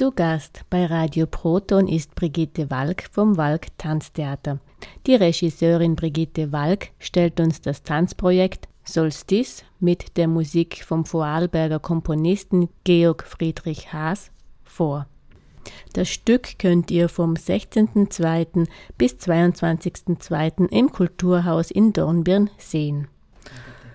Zu 0.00 0.12
Gast 0.12 0.62
bei 0.70 0.86
Radio 0.86 1.26
Proton 1.26 1.86
ist 1.86 2.14
Brigitte 2.14 2.70
Walk 2.70 3.10
vom 3.12 3.36
Walk 3.36 3.66
Tanztheater. 3.76 4.58
Die 5.06 5.14
Regisseurin 5.14 5.94
Brigitte 5.94 6.52
Walk 6.52 6.88
stellt 6.98 7.38
uns 7.38 7.60
das 7.60 7.82
Tanzprojekt 7.82 8.66
Solstice 8.82 9.62
mit 9.78 10.16
der 10.16 10.26
Musik 10.26 10.82
vom 10.86 11.04
Vorarlberger 11.04 11.80
Komponisten 11.80 12.70
Georg 12.82 13.24
Friedrich 13.24 13.92
Haas 13.92 14.30
vor. 14.64 15.06
Das 15.92 16.08
Stück 16.08 16.58
könnt 16.58 16.90
ihr 16.90 17.10
vom 17.10 17.34
16.02. 17.34 18.68
bis 18.96 19.16
22.02. 19.16 20.70
im 20.70 20.90
Kulturhaus 20.92 21.70
in 21.70 21.92
Dornbirn 21.92 22.48
sehen. 22.56 23.08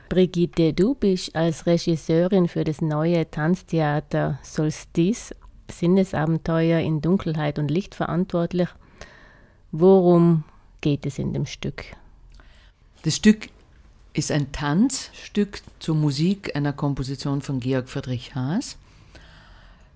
Brigitte, 0.09 0.71
du 0.71 0.93
bist 0.93 1.35
als 1.35 1.65
Regisseurin 1.65 2.47
für 2.47 2.63
das 2.63 2.79
neue 2.79 3.27
Tanztheater 3.31 4.37
Solstice 4.43 5.33
Sinnesabenteuer 5.69 6.79
in 6.79 7.01
Dunkelheit 7.01 7.59
und 7.59 7.69
Licht 7.69 7.95
verantwortlich. 7.95 8.69
Worum 9.71 10.43
geht 10.81 11.05
es 11.05 11.19
in 11.19 11.33
dem 11.33 11.45
Stück? 11.45 11.83
Das 13.03 13.15
Stück 13.15 13.49
ist 14.13 14.31
ein 14.31 14.51
Tanzstück 14.51 15.61
zur 15.79 15.95
Musik 15.95 16.55
einer 16.55 16.73
Komposition 16.73 17.41
von 17.41 17.59
Georg 17.59 17.89
Friedrich 17.89 18.33
Haas 18.33 18.77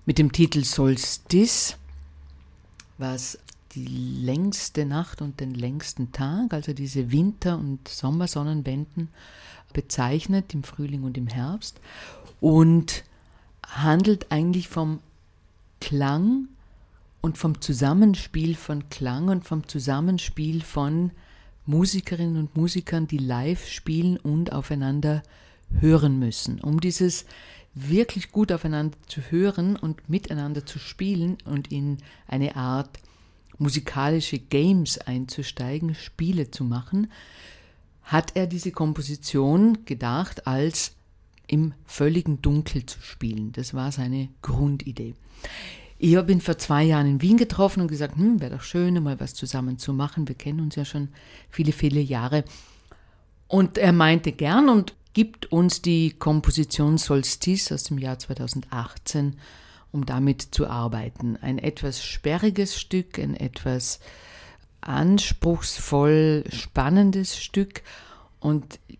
mit 0.04 0.18
dem 0.18 0.32
Titel 0.32 0.64
Solstice, 0.64 1.76
was 2.98 3.38
die 3.74 3.86
längste 3.86 4.84
Nacht 4.84 5.22
und 5.22 5.40
den 5.40 5.54
längsten 5.54 6.12
Tag, 6.12 6.52
also 6.52 6.72
diese 6.72 7.12
Winter- 7.12 7.58
und 7.58 7.88
Sommersonnenwenden, 7.88 9.08
bezeichnet 9.72 10.52
im 10.52 10.64
Frühling 10.64 11.04
und 11.04 11.16
im 11.16 11.28
Herbst 11.28 11.80
und 12.40 13.04
handelt 13.66 14.30
eigentlich 14.32 14.68
vom 14.68 14.98
Klang 15.80 16.48
und 17.20 17.38
vom 17.38 17.60
Zusammenspiel 17.60 18.54
von 18.54 18.88
Klang 18.88 19.28
und 19.28 19.44
vom 19.44 19.66
Zusammenspiel 19.66 20.62
von 20.62 21.10
Musikerinnen 21.66 22.36
und 22.36 22.56
Musikern, 22.56 23.06
die 23.06 23.18
live 23.18 23.66
spielen 23.66 24.16
und 24.16 24.52
aufeinander 24.52 25.22
hören 25.78 26.18
müssen. 26.18 26.60
Um 26.60 26.80
dieses 26.80 27.26
wirklich 27.74 28.32
gut 28.32 28.50
aufeinander 28.52 28.96
zu 29.06 29.20
hören 29.30 29.76
und 29.76 30.08
miteinander 30.08 30.66
zu 30.66 30.78
spielen 30.78 31.38
und 31.44 31.70
in 31.70 31.98
eine 32.26 32.56
Art 32.56 32.98
musikalische 33.58 34.38
Games 34.38 34.98
einzusteigen, 34.98 35.94
Spiele 35.94 36.50
zu 36.50 36.64
machen, 36.64 37.10
hat 38.02 38.32
er 38.34 38.46
diese 38.46 38.72
Komposition 38.72 39.84
gedacht, 39.84 40.46
als 40.46 40.96
im 41.50 41.74
völligen 41.84 42.40
Dunkel 42.42 42.86
zu 42.86 43.00
spielen. 43.02 43.50
Das 43.52 43.74
war 43.74 43.90
seine 43.90 44.28
Grundidee. 44.40 45.14
Ich 45.98 46.16
habe 46.16 46.30
ihn 46.30 46.40
vor 46.40 46.58
zwei 46.58 46.84
Jahren 46.84 47.06
in 47.06 47.22
Wien 47.22 47.36
getroffen 47.36 47.80
und 47.80 47.88
gesagt, 47.88 48.16
hm, 48.16 48.40
wäre 48.40 48.56
doch 48.56 48.62
schön, 48.62 49.02
mal 49.02 49.18
was 49.18 49.34
zusammen 49.34 49.76
zu 49.76 49.92
machen. 49.92 50.28
Wir 50.28 50.36
kennen 50.36 50.60
uns 50.60 50.76
ja 50.76 50.84
schon 50.84 51.08
viele, 51.50 51.72
viele 51.72 52.00
Jahre. 52.00 52.44
Und 53.48 53.78
er 53.78 53.92
meinte 53.92 54.30
gern 54.30 54.68
und 54.68 54.94
gibt 55.12 55.50
uns 55.50 55.82
die 55.82 56.12
Komposition 56.12 56.98
Solstice 56.98 57.74
aus 57.74 57.82
dem 57.82 57.98
Jahr 57.98 58.18
2018, 58.18 59.36
um 59.90 60.06
damit 60.06 60.40
zu 60.52 60.68
arbeiten. 60.68 61.36
Ein 61.36 61.58
etwas 61.58 62.04
sperriges 62.04 62.80
Stück, 62.80 63.18
ein 63.18 63.34
etwas 63.34 63.98
anspruchsvoll 64.82 66.44
spannendes 66.50 67.42
Stück. 67.42 67.82
Und 68.38 68.78
ich 68.86 68.98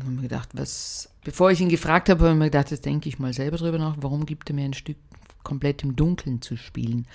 habe 0.00 0.10
mir 0.12 0.22
gedacht, 0.22 0.48
was, 0.54 1.09
bevor 1.24 1.50
ich 1.50 1.60
ihn 1.60 1.68
gefragt 1.68 2.08
habe, 2.08 2.24
habe 2.24 2.32
ich 2.32 2.38
mir 2.38 2.44
gedacht, 2.46 2.70
jetzt 2.70 2.84
denke 2.84 3.08
ich 3.08 3.18
mal 3.18 3.32
selber 3.32 3.56
drüber 3.56 3.78
nach, 3.78 3.96
warum 4.00 4.26
gibt 4.26 4.50
er 4.50 4.54
mir 4.54 4.64
ein 4.64 4.74
Stück 4.74 4.96
komplett 5.42 5.82
im 5.82 5.96
Dunkeln 5.96 6.42
zu 6.42 6.56
spielen. 6.56 7.06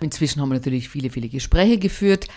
Inzwischen 0.00 0.40
haben 0.40 0.50
wir 0.50 0.56
natürlich 0.56 0.88
viele, 0.88 1.10
viele 1.10 1.28
Gespräche 1.28 1.78
geführt 1.78 2.28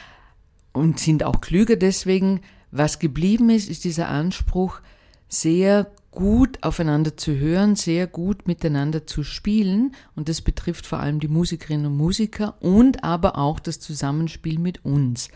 und 0.73 0.99
sind 0.99 1.23
auch 1.23 1.41
klüger 1.41 1.75
deswegen. 1.75 2.41
Was 2.71 2.99
geblieben 2.99 3.49
ist, 3.49 3.69
ist 3.69 3.83
dieser 3.83 4.09
Anspruch, 4.09 4.81
sehr 5.29 5.91
gut 6.11 6.63
aufeinander 6.63 7.17
zu 7.17 7.37
hören, 7.37 7.75
sehr 7.75 8.07
gut 8.07 8.47
miteinander 8.47 9.05
zu 9.05 9.23
spielen. 9.23 9.93
Und 10.15 10.29
das 10.29 10.41
betrifft 10.41 10.87
vor 10.87 10.99
allem 10.99 11.19
die 11.19 11.27
Musikerinnen 11.27 11.87
und 11.87 11.97
Musiker 11.97 12.55
und 12.61 13.03
aber 13.03 13.37
auch 13.37 13.59
das 13.59 13.79
Zusammenspiel 13.79 14.59
mit 14.59 14.85
uns. 14.85 15.29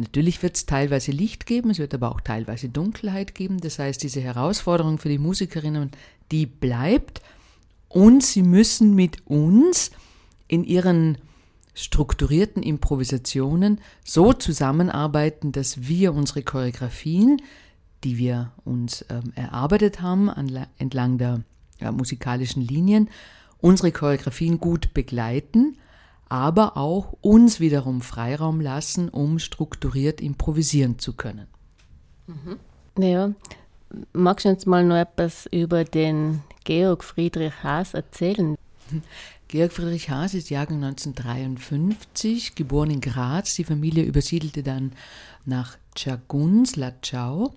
Natürlich 0.00 0.42
wird 0.42 0.56
es 0.56 0.64
teilweise 0.64 1.12
Licht 1.12 1.44
geben, 1.44 1.68
es 1.70 1.78
wird 1.78 1.92
aber 1.92 2.10
auch 2.10 2.22
teilweise 2.22 2.70
Dunkelheit 2.70 3.34
geben. 3.34 3.60
Das 3.60 3.78
heißt, 3.78 4.02
diese 4.02 4.22
Herausforderung 4.22 4.96
für 4.98 5.10
die 5.10 5.18
Musikerinnen, 5.18 5.90
die 6.32 6.46
bleibt 6.46 7.20
und 7.88 8.22
sie 8.22 8.42
müssen 8.42 8.94
mit 8.94 9.26
uns 9.26 9.90
in 10.48 10.64
ihren 10.64 11.18
strukturierten 11.74 12.62
Improvisationen 12.62 13.80
so 14.02 14.32
zusammenarbeiten, 14.32 15.52
dass 15.52 15.86
wir 15.86 16.14
unsere 16.14 16.42
Choreografien, 16.42 17.42
die 18.02 18.16
wir 18.16 18.52
uns 18.64 19.04
ähm, 19.10 19.32
erarbeitet 19.34 20.00
haben 20.00 20.30
an, 20.30 20.66
entlang 20.78 21.18
der 21.18 21.42
ja, 21.78 21.92
musikalischen 21.92 22.62
Linien, 22.62 23.10
unsere 23.58 23.92
Choreografien 23.92 24.60
gut 24.60 24.94
begleiten, 24.94 25.76
aber 26.30 26.76
auch 26.76 27.12
uns 27.20 27.60
wiederum 27.60 28.00
Freiraum 28.00 28.60
lassen, 28.60 29.10
um 29.10 29.38
strukturiert 29.38 30.20
improvisieren 30.20 30.98
zu 30.98 31.12
können. 31.12 31.48
Mhm. 32.26 33.02
Ja, 33.02 33.32
magst 34.12 34.46
du 34.46 34.50
uns 34.50 34.64
mal 34.64 34.84
noch 34.84 34.96
etwas 34.96 35.46
über 35.46 35.84
den 35.84 36.42
Georg 36.64 37.04
Friedrich 37.04 37.52
Haas 37.62 37.94
erzählen? 37.94 38.56
Georg 39.48 39.72
Friedrich 39.72 40.08
Haas 40.08 40.34
ist 40.34 40.50
Jahrgang 40.50 40.82
1953, 40.84 42.54
geboren 42.54 42.90
in 42.90 43.00
Graz. 43.00 43.56
Die 43.56 43.64
Familie 43.64 44.04
übersiedelte 44.04 44.62
dann 44.62 44.92
nach 45.44 45.76
Chaguns, 45.96 46.76
Lachau. 46.76 47.52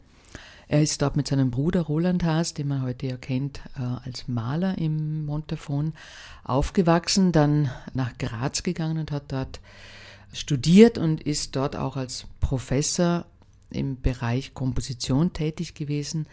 Er 0.68 0.82
ist 0.82 1.02
dort 1.02 1.16
mit 1.16 1.28
seinem 1.28 1.52
Bruder 1.52 1.82
Roland 1.82 2.24
Haas, 2.24 2.54
den 2.54 2.68
man 2.68 2.82
heute 2.82 3.08
ja 3.08 3.18
kennt 3.18 3.62
äh, 3.78 3.82
als 3.82 4.28
Maler 4.28 4.78
im 4.78 5.26
Montafon, 5.26 5.94
aufgewachsen, 6.44 7.32
dann 7.32 7.70
nach 7.94 8.18
Graz 8.18 8.64
gegangen 8.64 8.98
und 8.98 9.12
hat 9.12 9.32
dort 9.32 9.60
studiert 10.32 10.98
und 10.98 11.22
ist 11.22 11.56
dort 11.56 11.76
auch 11.76 11.96
als 11.96 12.26
Professor 12.40 13.26
im 13.70 14.02
Bereich 14.02 14.54
Komposition 14.54 15.34
tätig 15.34 15.74
gewesen, 15.76 16.28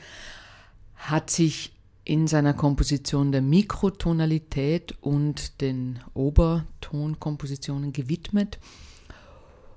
hat 0.96 1.30
sich 1.30 1.72
in 2.04 2.26
seiner 2.26 2.54
Komposition 2.54 3.30
der 3.32 3.42
Mikrotonalität 3.42 4.94
und 5.00 5.60
den 5.60 6.00
Obertonkompositionen 6.14 7.92
gewidmet, 7.92 8.58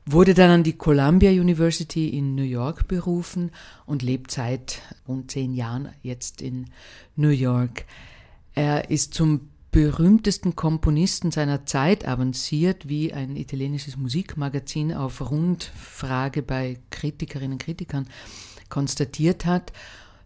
wurde 0.05 0.33
dann 0.33 0.49
an 0.49 0.63
die 0.63 0.73
Columbia 0.73 1.31
University 1.31 2.09
in 2.09 2.35
New 2.35 2.43
York 2.43 2.87
berufen 2.87 3.51
und 3.85 4.01
lebt 4.01 4.31
seit 4.31 4.81
rund 5.07 5.31
zehn 5.31 5.53
Jahren 5.53 5.89
jetzt 6.01 6.41
in 6.41 6.65
New 7.15 7.29
York. 7.29 7.85
Er 8.53 8.89
ist 8.89 9.13
zum 9.13 9.49
berühmtesten 9.71 10.55
Komponisten 10.55 11.31
seiner 11.31 11.65
Zeit 11.65 12.07
avanciert, 12.07 12.87
wie 12.87 13.11
ein 13.11 13.35
italienisches 13.35 13.97
Musikmagazin 13.97 14.93
auf 14.93 15.31
Rundfrage 15.31 16.43
bei 16.43 16.79
Kritikerinnen 16.91 17.53
und 17.53 17.63
Kritikern 17.63 18.07
konstatiert 18.69 19.45
hat. 19.45 19.73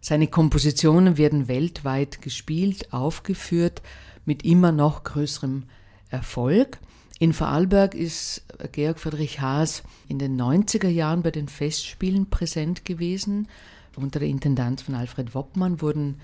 Seine 0.00 0.26
Kompositionen 0.26 1.16
werden 1.16 1.48
weltweit 1.48 2.20
gespielt, 2.20 2.92
aufgeführt, 2.92 3.82
mit 4.26 4.44
immer 4.44 4.70
noch 4.70 5.04
größerem 5.04 5.64
Erfolg. 6.10 6.78
In 7.18 7.32
Vorarlberg 7.32 7.94
ist 7.94 8.44
Georg 8.72 9.00
Friedrich 9.00 9.40
Haas 9.40 9.82
in 10.08 10.18
den 10.18 10.40
90er 10.40 10.88
Jahren 10.88 11.22
bei 11.22 11.30
den 11.30 11.48
Festspielen 11.48 12.30
präsent 12.30 12.84
gewesen. 12.84 13.48
Unter 13.96 14.20
der 14.20 14.28
Intendanz 14.28 14.82
von 14.82 14.94
Alfred 14.94 15.34
Woppmann 15.34 15.80
wurden 15.80 16.20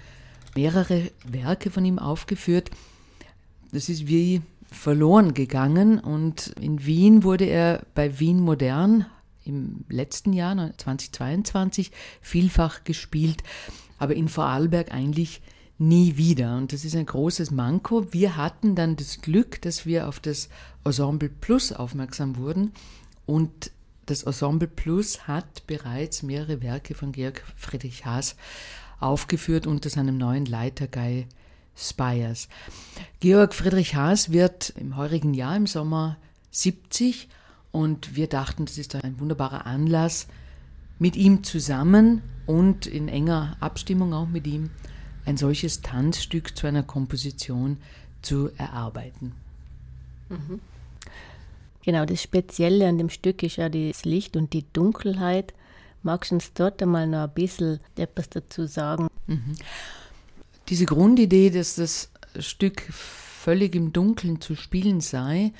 mehrere 0.55 1.10
Werke 1.27 1.71
von 1.71 1.84
ihm 1.84 1.99
aufgeführt 1.99 2.71
das 3.75 3.88
ist 3.88 4.06
wie 4.06 4.41
verloren 4.71 5.34
gegangen 5.34 5.99
und 5.99 6.55
in 6.61 6.87
Wien 6.87 7.25
wurde 7.25 7.44
er 7.44 7.85
bei 7.94 8.20
Wien 8.20 8.41
Modern 8.41 9.05
im 9.44 9.85
letzten 9.88 10.32
Jahr 10.32 10.55
2022 10.76 11.91
vielfach 12.20 12.85
gespielt, 12.85 13.43
aber 13.99 14.14
in 14.14 14.29
Vorarlberg 14.29 14.93
eigentlich 14.93 15.43
nie 15.79 16.17
wieder. 16.17 16.56
Und 16.56 16.73
das 16.73 16.85
ist 16.85 16.97
ein 16.97 17.06
großes 17.06 17.50
Manko. 17.50 18.12
Wir 18.12 18.37
hatten 18.37 18.75
dann 18.75 18.97
das 18.97 19.21
Glück, 19.21 19.61
dass 19.62 19.87
wir 19.87 20.09
auf 20.09 20.21
das 20.21 20.49
Ensemble 20.85 21.29
Plus 21.29 21.73
aufmerksam 21.73 22.37
wurden 22.37 22.73
und 23.26 23.71
das 24.06 24.23
Ensemble 24.23 24.69
Plus 24.69 25.26
hat 25.26 25.67
bereits 25.67 26.23
mehrere 26.23 26.61
Werke 26.62 26.94
von 26.94 27.12
Georg 27.12 27.43
Friedrich 27.56 28.05
Haas 28.05 28.37
aufgeführt 29.00 29.67
unter 29.67 29.88
seinem 29.88 30.19
neuen 30.19 30.44
Leiter 30.44 30.87
Guy 30.87 31.26
Spires. 31.75 32.49
Georg 33.20 33.55
Friedrich 33.55 33.94
Haas 33.94 34.31
wird 34.31 34.75
im 34.77 34.97
heurigen 34.97 35.35
Jahr 35.35 35.56
im 35.56 35.67
Sommer 35.67 36.19
70 36.50 37.29
und 37.73 38.15
wir 38.15 38.29
dachten, 38.29 38.67
das 38.67 38.79
ist 38.79 38.94
ein 38.94 39.19
wunderbarer 39.19 39.67
Anlass, 39.67 40.29
mit 40.99 41.17
ihm 41.17 41.43
zusammen 41.43 42.23
und 42.47 42.87
in 42.87 43.09
enger 43.09 43.56
Abstimmung 43.61 44.12
auch 44.12 44.29
mit 44.29 44.47
ihm 44.47 44.70
ein 45.26 45.37
solches 45.37 45.81
Tanzstück 45.82 46.56
zu 46.56 46.67
einer 46.67 46.82
Komposition 46.82 47.79
zu 48.23 48.50
erarbeiten. 48.56 49.32
Mhm. 50.29 50.61
Genau, 51.85 52.06
das 52.06 52.23
Spezielle 52.23 52.88
an 52.88 52.99
dem 52.99 53.11
Stück 53.11 53.43
ist 53.43 53.56
ja 53.56 53.69
das 53.69 54.05
Licht 54.05 54.37
und 54.37 54.53
die 54.53 54.65
Dunkelheit. 54.73 55.53
Magst 56.03 56.31
du 56.31 56.37
uns 56.37 56.53
dort 56.55 56.82
einmal 56.82 57.06
noch 57.06 57.25
ein 57.25 57.35
bisschen 57.35 57.81
etwas 57.97 58.31
dazu 58.31 58.67
sagen? 58.67 59.09
Mhm. 59.26 59.56
Diese 60.69 60.87
Grundidee, 60.87 61.50
dass 61.50 61.75
das 61.75 62.11
Stück 62.38 62.81
völlig 62.91 63.75
im 63.75 63.93
Dunkeln 63.93 64.41
zu 64.41 64.55
spielen 64.55 65.00
sei, 65.00 65.53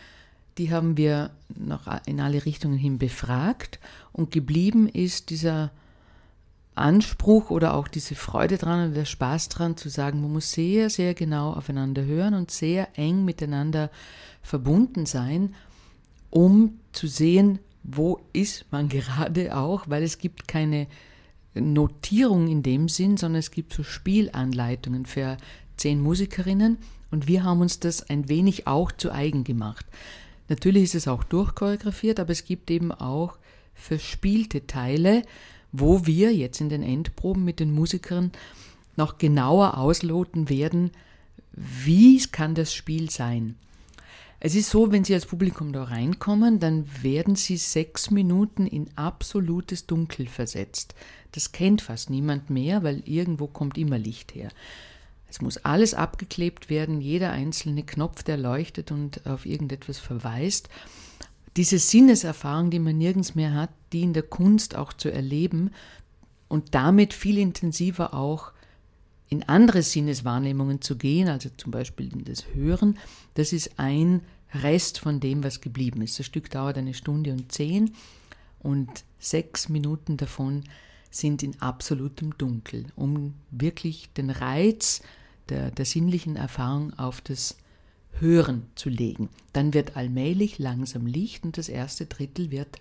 die 0.57 0.73
haben 0.73 0.97
wir 0.97 1.31
noch 1.49 1.87
in 2.07 2.21
alle 2.21 2.45
Richtungen 2.45 2.79
hin 2.79 2.99
befragt 2.99 3.79
und 4.13 4.31
geblieben 4.31 4.89
ist 4.89 5.31
dieser 5.31 5.73
Anspruch 6.75 7.51
oder 7.51 7.75
auch 7.75 7.89
diese 7.89 8.15
Freude 8.15 8.59
dran 8.59 8.89
und 8.89 8.95
der 8.95 9.05
Spaß 9.05 9.49
dran 9.49 9.77
zu 9.77 9.89
sagen, 9.89 10.21
man 10.21 10.33
muss 10.33 10.53
sehr, 10.53 10.91
sehr 10.91 11.15
genau 11.15 11.53
aufeinander 11.53 12.05
hören 12.05 12.35
und 12.35 12.51
sehr 12.51 12.89
eng 12.99 13.25
miteinander 13.25 13.91
verbunden 14.43 15.07
sein, 15.07 15.55
um 16.31 16.81
zu 16.93 17.07
sehen, 17.07 17.61
wo 17.83 18.21
ist 18.33 18.67
man 18.73 18.89
gerade 18.91 19.57
auch, 19.57 19.89
weil 19.89 20.03
es 20.03 20.19
gibt 20.19 20.49
keine 20.49 20.87
Notierung 21.55 22.49
in 22.49 22.63
dem 22.65 22.89
Sinn, 22.89 23.17
sondern 23.17 23.39
es 23.39 23.53
gibt 23.53 23.73
so 23.73 23.85
Spielanleitungen 23.85 25.07
für 25.07 25.37
zehn 25.77 26.01
Musikerinnen 26.01 26.79
und 27.13 27.29
wir 27.29 27.45
haben 27.45 27.61
uns 27.61 27.79
das 27.79 28.11
ein 28.11 28.29
wenig 28.29 28.67
auch 28.67 28.91
zu 28.91 29.13
eigen 29.13 29.45
gemacht. 29.45 29.87
Natürlich 30.49 30.85
ist 30.85 30.95
es 30.97 31.09
auch 31.09 31.23
durchchoreografiert, 31.23 32.19
aber 32.19 32.31
es 32.31 32.45
gibt 32.45 32.71
eben 32.71 32.91
auch 32.91 33.39
verspielte 33.75 34.67
Teile, 34.67 35.23
wo 35.77 36.07
wir 36.07 36.33
jetzt 36.33 36.61
in 36.61 36.69
den 36.69 36.85
Endproben 36.85 37.45
mit 37.45 37.59
den 37.59 37.75
Musikern 37.75 38.31
noch 38.97 39.19
genauer 39.19 39.77
ausloten 39.77 40.49
werden, 40.49 40.93
wie 41.51 42.23
kann 42.31 42.55
das 42.55 42.73
Spiel 42.73 43.11
sein. 43.11 43.57
Es 44.39 44.55
ist 44.55 44.71
so, 44.71 44.93
wenn 44.93 45.03
Sie 45.03 45.15
als 45.15 45.27
Publikum 45.27 45.73
da 45.73 45.83
reinkommen, 45.85 46.61
dann 46.61 46.87
werden 47.03 47.35
Sie 47.35 47.57
sechs 47.57 48.13
Minuten 48.13 48.69
in 48.69 48.89
absolutes 48.95 49.87
Dunkel 49.87 50.29
versetzt. 50.29 50.95
Das 51.33 51.51
kennt 51.51 51.83
fast 51.83 52.09
niemand 52.09 52.51
mehr, 52.51 52.85
weil 52.85 53.03
irgendwo 53.05 53.49
kommt 53.49 53.77
immer 53.77 53.99
Licht 53.99 54.37
her. 54.37 54.51
Es 55.29 55.41
muss 55.41 55.57
alles 55.57 55.95
abgeklebt 55.95 56.71
werden, 56.71 57.01
jeder 57.01 57.33
einzelne 57.33 57.83
Knopf, 57.83 58.23
der 58.23 58.37
leuchtet 58.37 58.93
und 58.93 59.27
auf 59.27 59.45
irgendetwas 59.45 59.99
verweist 59.99 60.69
diese 61.57 61.79
Sinneserfahrung, 61.79 62.71
die 62.71 62.79
man 62.79 62.99
nirgends 62.99 63.35
mehr 63.35 63.55
hat, 63.55 63.71
die 63.93 64.03
in 64.03 64.13
der 64.13 64.25
Kunst 64.25 64.77
auch 64.77 64.93
zu 64.93 65.13
erleben 65.13 65.71
und 66.49 66.75
damit 66.75 67.15
viel 67.15 67.39
intensiver 67.39 68.15
auch 68.15 68.53
in 69.29 69.43
andere 69.45 69.83
Sinneswahrnehmungen 69.83 70.81
zu 70.81 70.97
gehen, 70.97 71.29
also 71.29 71.49
zum 71.57 71.71
Beispiel 71.71 72.13
in 72.13 72.25
das 72.25 72.45
Hören, 72.55 72.99
das 73.35 73.53
ist 73.53 73.79
ein 73.79 74.21
Rest 74.53 75.01
von 75.01 75.19
dem, 75.21 75.43
was 75.43 75.61
geblieben 75.61 76.03
ist. 76.03 76.19
Das 76.19 76.27
Stück 76.27 76.51
dauert 76.51 76.79
eine 76.79 76.95
Stunde 76.95 77.33
und 77.33 77.51
zehn 77.51 77.93
und 78.61 79.05
sechs 79.19 79.69
Minuten 79.69 80.17
davon 80.17 80.65
sind 81.11 81.43
in 81.43 81.61
absolutem 81.61 82.37
Dunkel, 82.39 82.87
um 82.97 83.35
wirklich 83.51 84.13
den 84.13 84.31
Reiz 84.31 85.03
der, 85.49 85.71
der 85.71 85.85
sinnlichen 85.85 86.37
Erfahrung 86.37 86.93
auf 86.99 87.21
das 87.21 87.57
Hören 88.21 88.67
zu 88.75 88.89
legen. 88.89 89.29
Dann 89.53 89.75
wird 89.75 89.97
allmählich 89.97 90.59
langsam 90.59 91.07
Licht 91.07 91.45
und 91.45 91.59
das 91.59 91.69
erste 91.69 92.07
Drittel 92.07 92.51
wird 92.51 92.79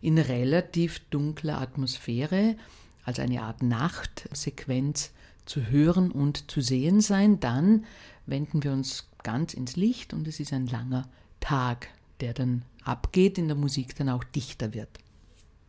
in 0.00 0.18
relativ 0.18 1.00
dunkler 1.10 1.60
Atmosphäre, 1.60 2.56
also 3.04 3.22
eine 3.22 3.42
Art 3.42 3.62
Nachtsequenz, 3.62 5.12
zu 5.44 5.66
hören 5.70 6.10
und 6.10 6.50
zu 6.50 6.60
sehen 6.60 7.00
sein. 7.00 7.40
Dann 7.40 7.84
wenden 8.26 8.62
wir 8.62 8.72
uns 8.72 9.08
ganz 9.22 9.54
ins 9.54 9.76
Licht 9.76 10.12
und 10.12 10.28
es 10.28 10.40
ist 10.40 10.52
ein 10.52 10.66
langer 10.66 11.08
Tag, 11.40 11.88
der 12.20 12.32
dann 12.32 12.62
abgeht, 12.84 13.38
in 13.38 13.48
der 13.48 13.56
Musik 13.56 13.96
dann 13.96 14.08
auch 14.08 14.24
dichter 14.24 14.74
wird. 14.74 14.88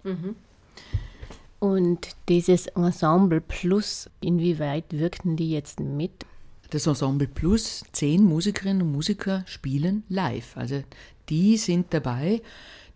Mhm. 0.04 0.36
Und 1.59 2.09
dieses 2.27 2.68
Ensemble 2.68 3.39
Plus, 3.39 4.09
inwieweit 4.19 4.86
wirkten 4.92 5.38
die 5.38 5.50
jetzt 5.50 5.80
mit? 5.80 6.25
Das 6.73 6.87
Ensemble 6.87 7.27
Plus, 7.27 7.83
zehn 7.91 8.23
Musikerinnen 8.23 8.81
und 8.81 8.91
Musiker 8.91 9.43
spielen 9.45 10.03
live. 10.09 10.57
Also 10.57 10.83
die 11.29 11.57
sind 11.57 11.93
dabei, 11.93 12.41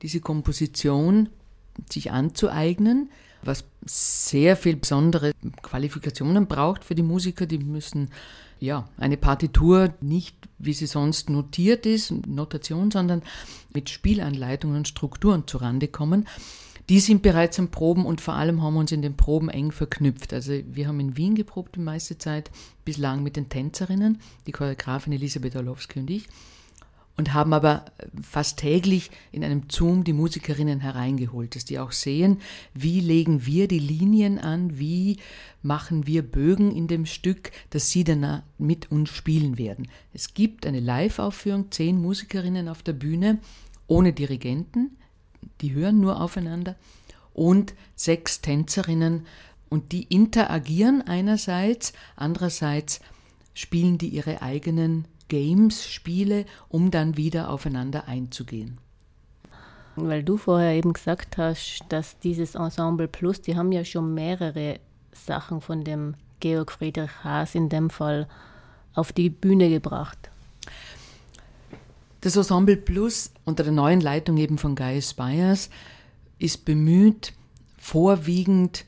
diese 0.01 0.19
Komposition 0.19 1.29
sich 1.89 2.12
anzueignen, 2.12 3.12
was 3.44 3.65
sehr 3.85 4.57
viel 4.57 4.77
besondere 4.77 5.31
Qualifikationen 5.62 6.47
braucht 6.47 6.83
für 6.83 6.95
die 6.95 7.03
Musiker. 7.03 7.45
Die 7.45 7.59
müssen 7.59 8.09
ja 8.59 8.89
eine 8.97 9.15
Partitur 9.15 9.94
nicht, 10.01 10.35
wie 10.57 10.74
sie 10.74 10.88
sonst 10.88 11.29
notiert 11.29 11.85
ist, 11.85 12.12
Notation, 12.25 12.89
sondern 12.89 13.21
mit 13.74 13.91
Spielanleitungen 13.91 14.77
und 14.77 14.88
Strukturen 14.88 15.45
zurande 15.45 15.88
kommen. 15.88 16.27
Die 16.89 17.01
sind 17.01 17.22
bereits 17.22 17.60
am 17.60 17.69
Proben 17.69 18.06
und 18.06 18.22
vor 18.22 18.36
allem 18.36 18.62
haben 18.62 18.75
wir 18.75 18.80
uns 18.80 18.94
in 18.94 19.01
den 19.01 19.18
Proben 19.18 19.50
eng 19.50 19.72
verknüpft. 19.72 20.34
Also 20.34 20.54
wir 20.72 20.88
haben 20.88 21.01
in 21.01 21.18
Wien 21.18 21.36
geprobt 21.36 21.75
die 21.75 21.81
meiste 21.81 22.18
Zeit, 22.18 22.50
bislang 22.86 23.24
mit 23.24 23.36
den 23.36 23.50
Tänzerinnen, 23.50 24.22
die 24.45 24.54
Choreografin 24.54 25.12
Elisabeth 25.12 25.57
Orlowski 25.57 26.00
und 26.00 26.10
ich, 26.10 26.28
und 27.18 27.34
haben 27.34 27.51
aber 27.51 27.86
fast 28.22 28.60
täglich 28.60 29.10
in 29.31 29.44
einem 29.44 29.63
Zoom 29.69 30.04
die 30.04 30.13
Musikerinnen 30.13 30.80
hereingeholt, 30.80 31.56
dass 31.56 31.66
die 31.66 31.80
auch 31.80 31.92
sehen, 31.92 32.38
wie 32.74 33.01
legen 33.01 33.45
wir 33.45 33.68
die 33.68 33.80
Linien 33.80 34.38
an, 34.38 34.78
wie 34.80 35.18
machen 35.63 36.07
wir 36.07 36.22
Bögen 36.22 36.72
in 36.72 36.88
dem 36.88 37.06
Stück, 37.06 37.51
dass 37.72 37.89
sie 37.89 38.04
dann 38.04 38.44
mit 38.60 38.92
uns 38.92 39.10
spielen 39.10 39.57
werden. 39.57 39.88
Es 40.13 40.36
gibt 40.36 40.66
eine 40.66 40.80
Live-Aufführung, 40.80 41.72
zehn 41.72 42.00
Musikerinnen 42.00 42.69
auf 42.69 42.84
der 42.84 42.94
Bühne, 42.94 43.39
ohne 43.88 44.13
Dirigenten, 44.13 44.95
die 45.62 45.74
hören 45.74 46.00
nur 46.00 46.22
aufeinander, 46.22 46.76
und 47.34 47.74
sechs 47.96 48.42
Tänzerinnen 48.42 49.26
und 49.70 49.92
die 49.92 50.04
interagieren 50.04 51.02
einerseits, 51.02 51.94
andererseits 52.16 53.00
spielen 53.54 53.98
die 53.98 54.10
ihre 54.10 54.42
eigenen 54.42 55.06
Games, 55.28 55.88
Spiele, 55.88 56.46
um 56.70 56.90
dann 56.90 57.18
wieder 57.18 57.50
aufeinander 57.50 58.08
einzugehen. 58.08 58.78
Weil 59.96 60.24
du 60.24 60.38
vorher 60.38 60.74
eben 60.74 60.94
gesagt 60.94 61.38
hast, 61.38 61.84
dass 61.90 62.20
dieses 62.20 62.56
Ensemble 62.56 63.08
Plus, 63.08 63.42
die 63.42 63.56
haben 63.56 63.72
ja 63.72 63.84
schon 63.84 64.14
mehrere 64.14 64.80
Sachen 65.12 65.60
von 65.60 65.84
dem 65.84 66.14
Georg 66.40 66.72
Friedrich 66.72 67.24
Haas 67.24 67.56
in 67.56 67.70
dem 67.70 67.90
Fall 67.90 68.28
auf 68.94 69.12
die 69.12 69.30
Bühne 69.30 69.70
gebracht. 69.70 70.30
Das 72.22 72.36
Ensemble 72.36 72.78
Plus 72.78 73.31
unter 73.46 73.64
der 73.64 73.74
neuen 73.74 74.01
Leitung 74.01 74.38
eben 74.38 74.58
von 74.58 74.75
Gaius 74.75 75.12
Spires 75.12 75.70
ist 76.39 76.65
bemüht, 76.65 77.34
vorwiegend 77.77 78.86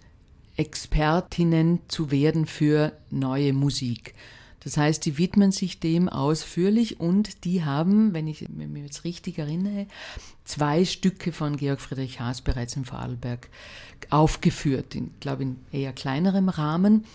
Expertinnen 0.57 1.79
zu 1.87 2.11
werden 2.11 2.45
für 2.45 2.91
neue 3.11 3.53
Musik. 3.53 4.13
Das 4.61 4.75
heißt, 4.75 5.05
die 5.05 5.17
widmen 5.17 5.51
sich 5.51 5.79
dem 5.79 6.09
ausführlich 6.09 6.99
und 6.99 7.45
die 7.45 7.63
haben, 7.63 8.13
wenn 8.13 8.27
ich 8.27 8.49
mich 8.49 8.83
jetzt 8.83 9.03
richtig 9.05 9.37
erinnere, 9.37 9.87
zwei 10.43 10.83
Stücke 10.83 11.31
von 11.31 11.55
Georg 11.55 11.79
Friedrich 11.79 12.19
Haas 12.19 12.41
bereits 12.41 12.75
im 12.75 12.83
Vorarlberg 12.83 13.47
aufgeführt, 14.09 14.95
ich 14.95 15.03
glaube 15.21 15.43
in 15.43 15.55
eher 15.71 15.93
kleinerem 15.93 16.49
Rahmen. 16.49 17.05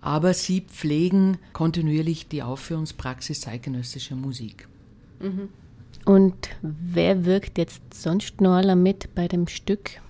Aber 0.00 0.32
sie 0.32 0.62
pflegen 0.62 1.38
kontinuierlich 1.52 2.26
die 2.26 2.42
Aufführungspraxis 2.42 3.42
zeitgenössischer 3.42 4.16
Musik. 4.16 4.66
Und 6.04 6.48
wer 6.62 7.24
wirkt 7.24 7.58
jetzt 7.58 7.82
sonst 7.94 8.40
noch 8.40 8.54
alle 8.54 8.76
mit 8.76 9.14
bei 9.14 9.28
dem 9.28 9.46
Stück? 9.48 10.00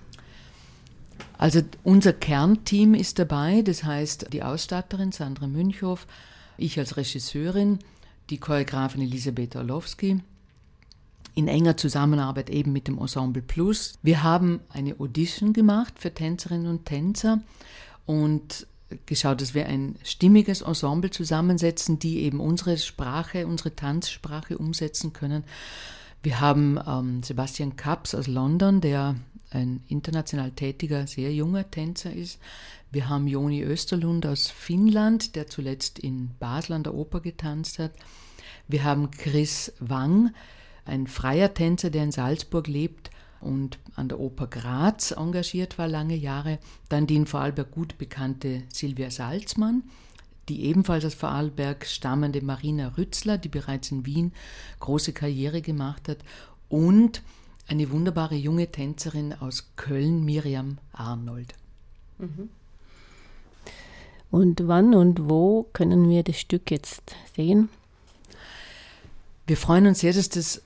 Also 1.37 1.61
unser 1.83 2.13
Kernteam 2.13 2.93
ist 2.93 3.17
dabei, 3.19 3.61
das 3.61 3.83
heißt 3.83 4.31
die 4.31 4.43
Ausstatterin 4.43 5.11
Sandra 5.11 5.47
Münchhoff, 5.47 6.05
ich 6.57 6.77
als 6.77 6.97
Regisseurin, 6.97 7.79
die 8.29 8.37
Choreografin 8.37 9.01
Elisabeth 9.01 9.55
Orlowski, 9.55 10.21
in 11.33 11.47
enger 11.47 11.77
Zusammenarbeit 11.77 12.49
eben 12.49 12.71
mit 12.71 12.87
dem 12.87 12.99
Ensemble 12.99 13.41
Plus. 13.41 13.93
Wir 14.03 14.21
haben 14.21 14.59
eine 14.69 14.99
Audition 14.99 15.53
gemacht 15.53 15.95
für 15.97 16.13
Tänzerinnen 16.13 16.67
und 16.67 16.85
Tänzer 16.85 17.41
und 18.05 18.67
geschaut, 19.05 19.41
dass 19.41 19.53
wir 19.53 19.67
ein 19.67 19.95
stimmiges 20.03 20.61
Ensemble 20.61 21.11
zusammensetzen, 21.11 21.99
die 21.99 22.21
eben 22.21 22.39
unsere 22.39 22.77
Sprache, 22.77 23.47
unsere 23.47 23.75
Tanzsprache 23.75 24.57
umsetzen 24.57 25.13
können. 25.13 25.43
Wir 26.23 26.39
haben 26.39 26.79
ähm, 26.87 27.23
Sebastian 27.23 27.75
Kaps 27.75 28.13
aus 28.13 28.27
London, 28.27 28.81
der 28.81 29.15
ein 29.49 29.81
international 29.87 30.51
tätiger, 30.51 31.07
sehr 31.07 31.33
junger 31.33 31.69
Tänzer 31.69 32.13
ist. 32.13 32.39
Wir 32.91 33.09
haben 33.09 33.27
Joni 33.27 33.61
Österlund 33.61 34.25
aus 34.25 34.47
Finnland, 34.47 35.35
der 35.35 35.47
zuletzt 35.47 35.99
in 35.99 36.31
Basel 36.39 36.73
an 36.73 36.83
der 36.83 36.93
Oper 36.93 37.21
getanzt 37.21 37.79
hat. 37.79 37.91
Wir 38.67 38.83
haben 38.83 39.11
Chris 39.11 39.73
Wang, 39.79 40.33
ein 40.85 41.07
freier 41.07 41.53
Tänzer, 41.53 41.89
der 41.89 42.03
in 42.03 42.11
Salzburg 42.11 42.67
lebt 42.67 43.11
und 43.41 43.79
an 43.95 44.07
der 44.07 44.19
Oper 44.19 44.47
Graz 44.47 45.11
engagiert 45.11 45.77
war 45.77 45.87
lange 45.87 46.15
Jahre. 46.15 46.59
Dann 46.89 47.07
die 47.07 47.15
in 47.15 47.25
Vorarlberg 47.25 47.71
gut 47.71 47.97
bekannte 47.97 48.63
Silvia 48.73 49.09
Salzmann, 49.11 49.83
die 50.49 50.65
ebenfalls 50.65 51.05
aus 51.05 51.13
Vorarlberg 51.13 51.85
stammende 51.85 52.41
Marina 52.41 52.89
Rützler, 52.97 53.37
die 53.37 53.49
bereits 53.49 53.91
in 53.91 54.05
Wien 54.05 54.33
große 54.79 55.13
Karriere 55.13 55.61
gemacht 55.61 56.07
hat, 56.07 56.19
und 56.69 57.21
eine 57.67 57.91
wunderbare 57.91 58.35
junge 58.35 58.71
Tänzerin 58.71 59.33
aus 59.33 59.71
Köln, 59.75 60.23
Miriam 60.23 60.77
Arnold. 60.93 61.53
Mhm. 62.17 62.49
Und 64.29 64.67
wann 64.67 64.93
und 64.93 65.29
wo 65.29 65.67
können 65.73 66.09
wir 66.09 66.23
das 66.23 66.39
Stück 66.39 66.71
jetzt 66.71 67.15
sehen? 67.35 67.69
Wir 69.45 69.57
freuen 69.57 69.87
uns 69.87 69.99
sehr, 69.99 70.13
dass 70.13 70.29
das 70.29 70.61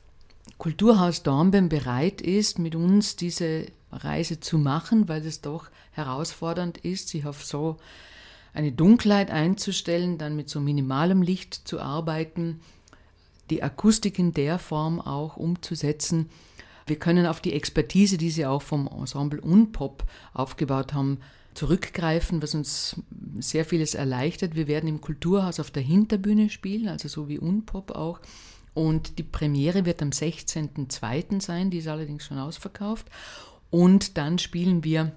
Kulturhaus 0.58 1.24
Dornbirn 1.24 1.70
bereit 1.70 2.22
ist, 2.22 2.60
mit 2.60 2.76
uns 2.76 3.16
diese 3.16 3.66
Reise 3.92 4.40
zu 4.40 4.58
machen, 4.58 5.08
weil 5.08 5.26
es 5.26 5.42
doch 5.42 5.70
herausfordernd 5.92 6.78
ist, 6.78 7.10
sich 7.10 7.26
auf 7.26 7.44
so 7.44 7.78
eine 8.54 8.72
Dunkelheit 8.72 9.32
einzustellen, 9.32 10.18
dann 10.18 10.36
mit 10.36 10.50
so 10.50 10.60
minimalem 10.60 11.22
Licht 11.22 11.68
zu 11.68 11.80
arbeiten, 11.80 12.62
die 13.50 13.62
Akustik 13.62 14.18
in 14.18 14.34
der 14.34 14.60
Form 14.60 15.02
auch 15.02 15.38
umzusetzen. 15.38 16.30
Wir 16.88 16.98
können 16.98 17.26
auf 17.26 17.42
die 17.42 17.54
Expertise, 17.54 18.18
die 18.18 18.32
sie 18.32 18.46
auch 18.46 18.62
vom 18.62 18.88
Ensemble 18.88 19.42
Unpop 19.42 20.06
aufgebaut 20.34 20.94
haben, 20.94 21.20
zurückgreifen, 21.54 22.42
was 22.42 22.54
uns 22.54 23.02
sehr 23.40 23.66
vieles 23.66 23.94
erleichtert. 23.96 24.56
Wir 24.56 24.68
werden 24.68 24.88
im 24.88 25.02
Kulturhaus 25.02 25.60
auf 25.60 25.72
der 25.72 25.84
Hinterbühne 25.84 26.50
spielen, 26.50 26.88
also 26.88 27.08
so 27.08 27.28
wie 27.28 27.40
Unpop 27.40 27.92
auch. 27.92 28.20
Und 28.76 29.18
die 29.18 29.24
Premiere 29.24 29.86
wird 29.86 30.04
am 30.04 30.10
16.02. 30.10 31.42
sein, 31.42 31.72
die 31.72 31.80
ist 31.80 31.88
allerdings 31.88 32.26
schon 32.26 32.38
ausverkauft. 32.38 33.08
Und 33.72 34.18
dann 34.18 34.38
spielen 34.38 34.84
wir 34.84 35.14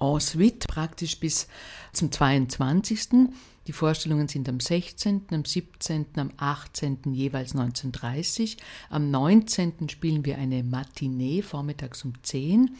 en 0.00 0.20
suite 0.20 0.66
praktisch 0.66 1.20
bis 1.20 1.46
zum 1.92 2.10
22. 2.10 3.28
Die 3.66 3.72
Vorstellungen 3.72 4.26
sind 4.26 4.48
am 4.48 4.58
16., 4.58 5.26
am 5.30 5.44
17., 5.44 6.06
am 6.16 6.32
18. 6.38 7.12
jeweils 7.12 7.54
19.30 7.54 8.56
Am 8.88 9.10
19. 9.10 9.88
spielen 9.90 10.24
wir 10.24 10.38
eine 10.38 10.64
Matinee 10.64 11.42
vormittags 11.42 12.04
um 12.04 12.14
10 12.22 12.76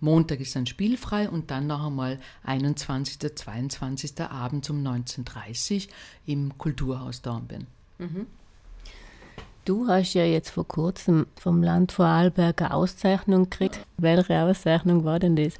Montag 0.00 0.40
ist 0.40 0.56
dann 0.56 0.66
spielfrei 0.66 1.28
und 1.28 1.50
dann 1.50 1.66
noch 1.66 1.86
einmal 1.86 2.18
21., 2.44 3.18
22. 3.36 4.20
abends 4.20 4.70
um 4.70 4.82
19.30 4.82 5.88
im 6.26 6.56
Kulturhaus 6.56 7.20
Dornbirn. 7.22 7.66
Mhm. 7.98 8.26
Du 9.70 9.86
hast 9.86 10.14
ja 10.14 10.24
jetzt 10.24 10.50
vor 10.50 10.66
kurzem 10.66 11.26
vom 11.36 11.62
Land 11.62 11.92
Vorarlberg 11.92 12.60
eine 12.60 12.74
Auszeichnung 12.74 13.48
gekriegt. 13.48 13.78
Welche 13.98 14.42
Auszeichnung 14.42 15.04
war 15.04 15.20
denn 15.20 15.36
das? 15.36 15.54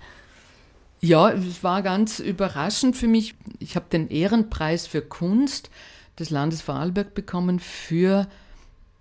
Ja, 1.00 1.30
es 1.30 1.62
war 1.62 1.80
ganz 1.82 2.18
überraschend 2.18 2.96
für 2.96 3.06
mich. 3.06 3.36
Ich 3.60 3.76
habe 3.76 3.86
den 3.92 4.08
Ehrenpreis 4.08 4.88
für 4.88 5.00
Kunst 5.00 5.70
des 6.18 6.30
Landes 6.30 6.60
Vorarlberg 6.60 7.14
bekommen 7.14 7.60
für 7.60 8.26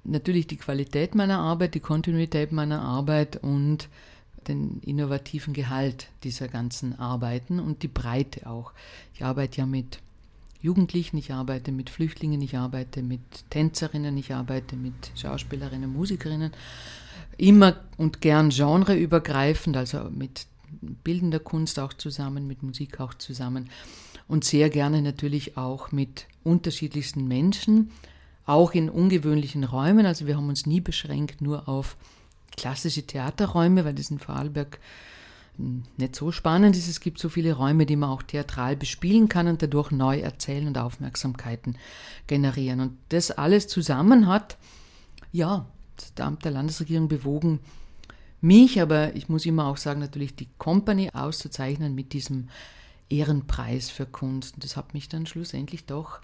natürlich 0.03 0.45
die 0.45 0.57
Qualität 0.57 1.15
meiner 1.15 1.39
Arbeit, 1.39 1.73
die 1.73 1.79
Kontinuität 1.79 2.51
meiner 2.51 2.83
Arbeit 2.83 3.37
und 3.37 3.89
den 4.47 4.79
innovativen 4.85 5.55
Gehalt 5.55 6.09
dieser 6.23 6.47
ganzen 6.47 6.99
Arbeiten 6.99 7.59
und 7.59 7.81
die 7.81 7.87
Breite 7.87 8.45
auch. 8.45 8.73
Ich 9.15 9.23
arbeite 9.23 9.61
ja 9.61 9.65
mit 9.65 9.97
Jugendlichen, 10.61 11.17
ich 11.17 11.31
arbeite 11.31 11.71
mit 11.71 11.89
Flüchtlingen, 11.89 12.41
ich 12.41 12.57
arbeite 12.57 13.01
mit 13.01 13.21
Tänzerinnen, 13.49 14.17
ich 14.17 14.33
arbeite 14.33 14.75
mit 14.75 14.93
Schauspielerinnen, 15.15 15.91
Musikerinnen, 15.91 16.51
immer 17.37 17.77
und 17.97 18.21
gern 18.21 18.49
genreübergreifend, 18.49 19.77
also 19.77 20.09
mit 20.09 20.47
bildender 20.81 21.39
Kunst 21.39 21.79
auch 21.79 21.93
zusammen, 21.93 22.45
mit 22.45 22.61
Musik 22.61 22.99
auch 22.99 23.13
zusammen 23.13 23.69
und 24.27 24.43
sehr 24.43 24.69
gerne 24.69 25.01
natürlich 25.01 25.57
auch 25.57 25.91
mit 25.91 26.27
unterschiedlichsten 26.43 27.27
Menschen, 27.27 27.91
auch 28.45 28.73
in 28.73 28.89
ungewöhnlichen 28.89 29.63
Räumen. 29.63 30.05
Also 30.05 30.27
wir 30.27 30.35
haben 30.35 30.49
uns 30.49 30.65
nie 30.65 30.81
beschränkt 30.81 31.41
nur 31.41 31.69
auf 31.69 31.95
klassische 32.57 33.03
Theaterräume, 33.03 33.85
weil 33.85 33.93
das 33.93 34.11
in 34.11 34.19
Vorarlberg 34.19 34.79
nicht 35.97 36.15
so 36.15 36.31
spannend 36.31 36.75
ist. 36.75 36.87
Es 36.87 36.99
gibt 36.99 37.19
so 37.19 37.29
viele 37.29 37.53
Räume, 37.53 37.85
die 37.85 37.95
man 37.95 38.09
auch 38.09 38.23
theatral 38.23 38.75
bespielen 38.75 39.29
kann 39.29 39.47
und 39.47 39.61
dadurch 39.61 39.91
neu 39.91 40.19
erzählen 40.19 40.67
und 40.67 40.77
Aufmerksamkeiten 40.77 41.77
generieren. 42.27 42.79
Und 42.79 42.97
das 43.09 43.31
alles 43.31 43.67
zusammen 43.67 44.27
hat, 44.27 44.57
ja, 45.31 45.65
das 45.97 46.25
Amt 46.25 46.45
der 46.45 46.51
Landesregierung 46.51 47.07
bewogen, 47.07 47.59
mich, 48.41 48.81
aber 48.81 49.15
ich 49.15 49.27
muss 49.27 49.45
immer 49.45 49.65
auch 49.65 49.77
sagen, 49.77 49.99
natürlich 49.99 50.35
die 50.35 50.47
Company 50.57 51.09
auszuzeichnen 51.13 51.93
mit 51.93 52.13
diesem 52.13 52.47
Ehrenpreis 53.09 53.89
für 53.89 54.05
Kunst. 54.05 54.55
Und 54.55 54.63
das 54.63 54.77
hat 54.77 54.93
mich 54.93 55.09
dann 55.09 55.25
schlussendlich 55.25 55.85
doch 55.85 56.21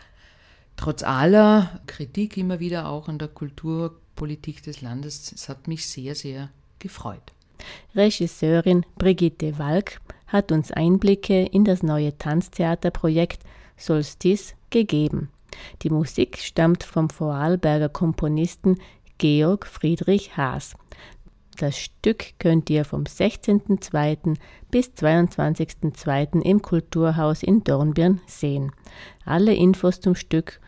trotz 0.77 1.03
aller 1.03 1.81
Kritik 1.87 2.37
immer 2.37 2.59
wieder 2.59 2.87
auch 2.87 3.07
an 3.07 3.19
der 3.19 3.27
Kulturpolitik 3.27 4.63
des 4.63 4.81
Landes, 4.81 5.31
es 5.31 5.49
hat 5.49 5.67
mich 5.67 5.87
sehr, 5.87 6.15
sehr 6.15 6.49
gefreut. 6.79 7.34
Regisseurin 7.95 8.85
Brigitte 8.97 9.57
Walk 9.57 10.01
hat 10.27 10.51
uns 10.51 10.71
Einblicke 10.71 11.45
in 11.45 11.63
das 11.63 11.83
neue 11.83 12.17
Tanztheaterprojekt 12.17 13.43
Solstice 13.77 14.55
gegeben. 14.69 15.29
Die 15.81 15.89
Musik 15.89 16.39
stammt 16.39 16.83
vom 16.83 17.09
Vorarlberger 17.09 17.89
Komponisten 17.89 18.79
Georg 19.17 19.65
Friedrich 19.65 20.35
Haas. 20.35 20.75
Das 21.57 21.77
Stück 21.77 22.37
könnt 22.37 22.69
ihr 22.69 22.83
vom 22.83 23.03
16.02. 23.03 24.35
bis 24.71 24.89
22.02. 24.89 26.41
im 26.41 26.61
Kulturhaus 26.61 27.43
in 27.43 27.63
Dornbirn 27.63 28.19
sehen. 28.27 28.73
Alle 29.23 29.55
Infos 29.55 30.01
zum 30.01 30.15
Stück 30.15 30.59